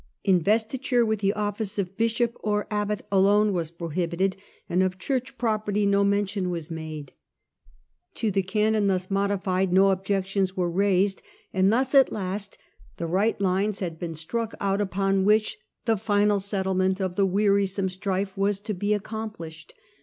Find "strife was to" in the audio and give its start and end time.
17.87-18.73